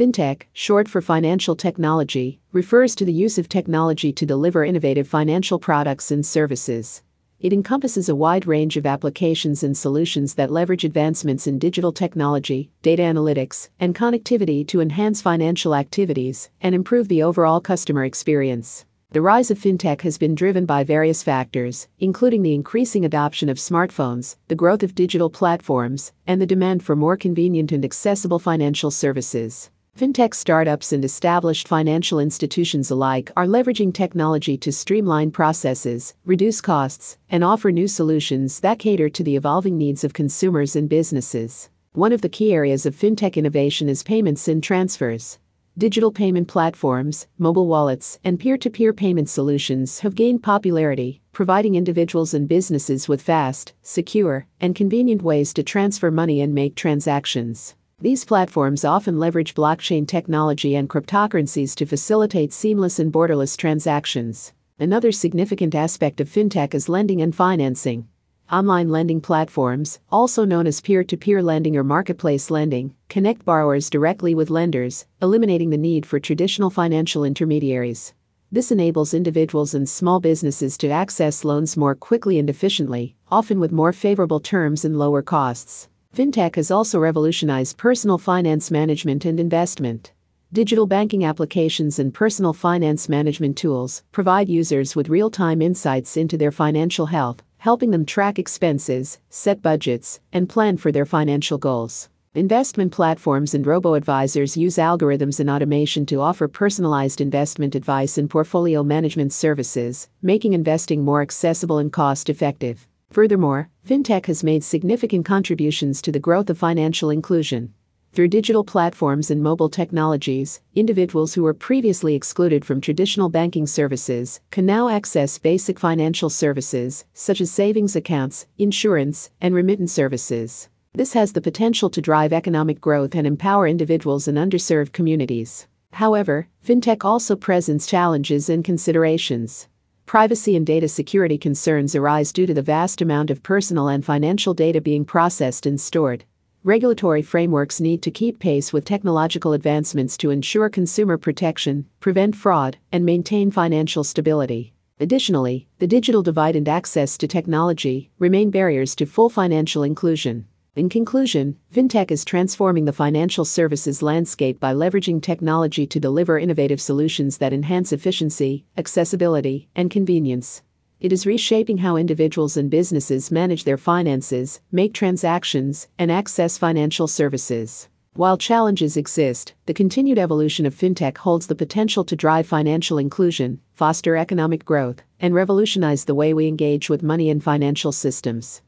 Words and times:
FinTech, 0.00 0.44
short 0.54 0.88
for 0.88 1.02
financial 1.02 1.54
technology, 1.54 2.40
refers 2.52 2.94
to 2.94 3.04
the 3.04 3.12
use 3.12 3.36
of 3.36 3.50
technology 3.50 4.14
to 4.14 4.24
deliver 4.24 4.64
innovative 4.64 5.06
financial 5.06 5.58
products 5.58 6.10
and 6.10 6.24
services. 6.24 7.02
It 7.38 7.52
encompasses 7.52 8.08
a 8.08 8.16
wide 8.16 8.46
range 8.46 8.78
of 8.78 8.86
applications 8.86 9.62
and 9.62 9.76
solutions 9.76 10.36
that 10.36 10.50
leverage 10.50 10.84
advancements 10.84 11.46
in 11.46 11.58
digital 11.58 11.92
technology, 11.92 12.70
data 12.80 13.02
analytics, 13.02 13.68
and 13.78 13.94
connectivity 13.94 14.66
to 14.68 14.80
enhance 14.80 15.20
financial 15.20 15.74
activities 15.74 16.48
and 16.62 16.74
improve 16.74 17.08
the 17.08 17.22
overall 17.22 17.60
customer 17.60 18.06
experience. 18.06 18.86
The 19.10 19.20
rise 19.20 19.50
of 19.50 19.58
fintech 19.58 20.00
has 20.00 20.16
been 20.16 20.34
driven 20.34 20.64
by 20.64 20.82
various 20.82 21.22
factors, 21.22 21.88
including 21.98 22.40
the 22.40 22.54
increasing 22.54 23.04
adoption 23.04 23.50
of 23.50 23.58
smartphones, 23.58 24.36
the 24.48 24.54
growth 24.54 24.82
of 24.82 24.94
digital 24.94 25.28
platforms, 25.28 26.12
and 26.26 26.40
the 26.40 26.46
demand 26.46 26.82
for 26.82 26.96
more 26.96 27.18
convenient 27.18 27.70
and 27.70 27.84
accessible 27.84 28.38
financial 28.38 28.90
services. 28.90 29.68
Fintech 30.00 30.32
startups 30.32 30.94
and 30.94 31.04
established 31.04 31.68
financial 31.68 32.18
institutions 32.18 32.90
alike 32.90 33.30
are 33.36 33.44
leveraging 33.44 33.92
technology 33.92 34.56
to 34.56 34.72
streamline 34.72 35.30
processes, 35.30 36.14
reduce 36.24 36.62
costs, 36.62 37.18
and 37.28 37.44
offer 37.44 37.70
new 37.70 37.86
solutions 37.86 38.60
that 38.60 38.78
cater 38.78 39.10
to 39.10 39.22
the 39.22 39.36
evolving 39.36 39.76
needs 39.76 40.02
of 40.02 40.14
consumers 40.14 40.74
and 40.74 40.88
businesses. 40.88 41.68
One 41.92 42.14
of 42.14 42.22
the 42.22 42.30
key 42.30 42.54
areas 42.54 42.86
of 42.86 42.96
fintech 42.96 43.36
innovation 43.36 43.90
is 43.90 44.02
payments 44.02 44.48
and 44.48 44.64
transfers. 44.64 45.38
Digital 45.76 46.10
payment 46.10 46.48
platforms, 46.48 47.26
mobile 47.36 47.66
wallets, 47.66 48.18
and 48.24 48.40
peer 48.40 48.56
to 48.56 48.70
peer 48.70 48.94
payment 48.94 49.28
solutions 49.28 50.00
have 50.00 50.14
gained 50.14 50.42
popularity, 50.42 51.20
providing 51.32 51.74
individuals 51.74 52.32
and 52.32 52.48
businesses 52.48 53.06
with 53.06 53.20
fast, 53.20 53.74
secure, 53.82 54.46
and 54.62 54.74
convenient 54.74 55.20
ways 55.20 55.52
to 55.52 55.62
transfer 55.62 56.10
money 56.10 56.40
and 56.40 56.54
make 56.54 56.74
transactions. 56.74 57.74
These 58.02 58.24
platforms 58.24 58.82
often 58.82 59.18
leverage 59.18 59.54
blockchain 59.54 60.08
technology 60.08 60.74
and 60.74 60.88
cryptocurrencies 60.88 61.74
to 61.74 61.84
facilitate 61.84 62.50
seamless 62.50 62.98
and 62.98 63.12
borderless 63.12 63.58
transactions. 63.58 64.54
Another 64.78 65.12
significant 65.12 65.74
aspect 65.74 66.18
of 66.18 66.26
fintech 66.26 66.72
is 66.72 66.88
lending 66.88 67.20
and 67.20 67.34
financing. 67.34 68.08
Online 68.50 68.88
lending 68.88 69.20
platforms, 69.20 69.98
also 70.10 70.46
known 70.46 70.66
as 70.66 70.80
peer 70.80 71.04
to 71.04 71.16
peer 71.18 71.42
lending 71.42 71.76
or 71.76 71.84
marketplace 71.84 72.50
lending, 72.50 72.94
connect 73.10 73.44
borrowers 73.44 73.90
directly 73.90 74.34
with 74.34 74.48
lenders, 74.48 75.04
eliminating 75.20 75.68
the 75.68 75.76
need 75.76 76.06
for 76.06 76.18
traditional 76.18 76.70
financial 76.70 77.22
intermediaries. 77.22 78.14
This 78.50 78.72
enables 78.72 79.12
individuals 79.12 79.74
and 79.74 79.86
small 79.86 80.20
businesses 80.20 80.78
to 80.78 80.88
access 80.88 81.44
loans 81.44 81.76
more 81.76 81.94
quickly 81.94 82.38
and 82.38 82.48
efficiently, 82.48 83.14
often 83.30 83.60
with 83.60 83.72
more 83.72 83.92
favorable 83.92 84.40
terms 84.40 84.86
and 84.86 84.98
lower 84.98 85.20
costs. 85.20 85.89
Fintech 86.20 86.56
has 86.56 86.70
also 86.70 86.98
revolutionized 86.98 87.78
personal 87.78 88.18
finance 88.18 88.70
management 88.70 89.24
and 89.24 89.40
investment. 89.40 90.12
Digital 90.52 90.86
banking 90.86 91.24
applications 91.24 91.98
and 91.98 92.12
personal 92.12 92.52
finance 92.52 93.08
management 93.08 93.56
tools 93.56 94.02
provide 94.12 94.46
users 94.46 94.94
with 94.94 95.08
real 95.08 95.30
time 95.30 95.62
insights 95.62 96.18
into 96.18 96.36
their 96.36 96.50
financial 96.50 97.06
health, 97.06 97.42
helping 97.56 97.90
them 97.90 98.04
track 98.04 98.38
expenses, 98.38 99.18
set 99.30 99.62
budgets, 99.62 100.20
and 100.30 100.46
plan 100.46 100.76
for 100.76 100.92
their 100.92 101.06
financial 101.06 101.56
goals. 101.56 102.10
Investment 102.34 102.92
platforms 102.92 103.54
and 103.54 103.64
robo 103.64 103.94
advisors 103.94 104.58
use 104.58 104.76
algorithms 104.76 105.40
and 105.40 105.48
automation 105.48 106.04
to 106.04 106.20
offer 106.20 106.48
personalized 106.48 107.22
investment 107.22 107.74
advice 107.74 108.18
and 108.18 108.28
portfolio 108.28 108.82
management 108.82 109.32
services, 109.32 110.08
making 110.20 110.52
investing 110.52 111.02
more 111.02 111.22
accessible 111.22 111.78
and 111.78 111.94
cost 111.94 112.28
effective. 112.28 112.86
Furthermore, 113.10 113.68
fintech 113.84 114.26
has 114.26 114.44
made 114.44 114.62
significant 114.62 115.24
contributions 115.24 116.00
to 116.00 116.12
the 116.12 116.20
growth 116.20 116.48
of 116.48 116.58
financial 116.58 117.10
inclusion. 117.10 117.74
Through 118.12 118.28
digital 118.28 118.62
platforms 118.62 119.30
and 119.30 119.42
mobile 119.42 119.68
technologies, 119.68 120.60
individuals 120.74 121.34
who 121.34 121.42
were 121.42 121.54
previously 121.54 122.14
excluded 122.14 122.64
from 122.64 122.80
traditional 122.80 123.28
banking 123.28 123.66
services 123.66 124.40
can 124.50 124.64
now 124.64 124.88
access 124.88 125.38
basic 125.38 125.78
financial 125.78 126.30
services, 126.30 127.04
such 127.12 127.40
as 127.40 127.50
savings 127.50 127.94
accounts, 127.96 128.46
insurance, 128.58 129.30
and 129.40 129.54
remittance 129.54 129.92
services. 129.92 130.68
This 130.92 131.12
has 131.12 131.32
the 131.32 131.40
potential 131.40 131.90
to 131.90 132.00
drive 132.00 132.32
economic 132.32 132.80
growth 132.80 133.14
and 133.14 133.26
empower 133.26 133.66
individuals 133.68 134.26
in 134.26 134.36
underserved 134.36 134.92
communities. 134.92 135.66
However, 135.92 136.48
fintech 136.64 137.04
also 137.04 137.34
presents 137.36 137.86
challenges 137.86 138.48
and 138.48 138.64
considerations. 138.64 139.68
Privacy 140.10 140.56
and 140.56 140.66
data 140.66 140.88
security 140.88 141.38
concerns 141.38 141.94
arise 141.94 142.32
due 142.32 142.44
to 142.44 142.52
the 142.52 142.62
vast 142.62 143.00
amount 143.00 143.30
of 143.30 143.44
personal 143.44 143.86
and 143.86 144.04
financial 144.04 144.52
data 144.52 144.80
being 144.80 145.04
processed 145.04 145.66
and 145.66 145.80
stored. 145.80 146.24
Regulatory 146.64 147.22
frameworks 147.22 147.80
need 147.80 148.02
to 148.02 148.10
keep 148.10 148.40
pace 148.40 148.72
with 148.72 148.84
technological 148.84 149.52
advancements 149.52 150.16
to 150.16 150.30
ensure 150.30 150.68
consumer 150.68 151.16
protection, 151.16 151.86
prevent 152.00 152.34
fraud, 152.34 152.76
and 152.90 153.04
maintain 153.04 153.52
financial 153.52 154.02
stability. 154.02 154.72
Additionally, 154.98 155.68
the 155.78 155.86
digital 155.86 156.24
divide 156.24 156.56
and 156.56 156.68
access 156.68 157.16
to 157.16 157.28
technology 157.28 158.10
remain 158.18 158.50
barriers 158.50 158.96
to 158.96 159.06
full 159.06 159.28
financial 159.28 159.84
inclusion. 159.84 160.44
In 160.76 160.88
conclusion, 160.88 161.56
FinTech 161.74 162.12
is 162.12 162.24
transforming 162.24 162.84
the 162.84 162.92
financial 162.92 163.44
services 163.44 164.02
landscape 164.02 164.60
by 164.60 164.72
leveraging 164.72 165.20
technology 165.20 165.84
to 165.88 165.98
deliver 165.98 166.38
innovative 166.38 166.80
solutions 166.80 167.38
that 167.38 167.52
enhance 167.52 167.92
efficiency, 167.92 168.66
accessibility, 168.76 169.68
and 169.74 169.90
convenience. 169.90 170.62
It 171.00 171.12
is 171.12 171.26
reshaping 171.26 171.78
how 171.78 171.96
individuals 171.96 172.56
and 172.56 172.70
businesses 172.70 173.32
manage 173.32 173.64
their 173.64 173.76
finances, 173.76 174.60
make 174.70 174.94
transactions, 174.94 175.88
and 175.98 176.12
access 176.12 176.56
financial 176.56 177.08
services. 177.08 177.88
While 178.12 178.38
challenges 178.38 178.96
exist, 178.96 179.54
the 179.66 179.74
continued 179.74 180.20
evolution 180.20 180.66
of 180.66 180.74
fintech 180.74 181.18
holds 181.18 181.48
the 181.48 181.56
potential 181.56 182.04
to 182.04 182.14
drive 182.14 182.46
financial 182.46 182.96
inclusion, 182.96 183.60
foster 183.72 184.16
economic 184.16 184.64
growth, 184.64 185.02
and 185.18 185.34
revolutionize 185.34 186.04
the 186.04 186.14
way 186.14 186.32
we 186.32 186.46
engage 186.46 186.88
with 186.88 187.02
money 187.02 187.28
and 187.28 187.42
financial 187.42 187.90
systems. 187.90 188.62